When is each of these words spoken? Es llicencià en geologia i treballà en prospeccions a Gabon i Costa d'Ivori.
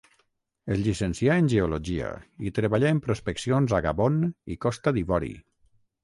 Es 0.75 0.79
llicencià 0.85 1.33
en 1.41 1.49
geologia 1.53 2.07
i 2.49 2.53
treballà 2.59 2.93
en 2.95 3.01
prospeccions 3.07 3.75
a 3.79 3.83
Gabon 3.89 4.17
i 4.55 4.57
Costa 4.65 4.95
d'Ivori. 4.97 5.31